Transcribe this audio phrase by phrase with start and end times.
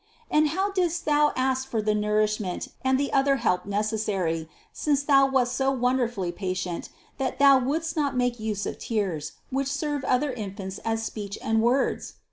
[0.31, 5.27] And how didst Thou ask for the nourishment and the other help necessary, since Thou
[5.27, 6.89] wast so wonderfully patient
[7.19, 11.61] that Thou wouldst not make use of tears, which serve other infants as speech and
[11.61, 12.15] words?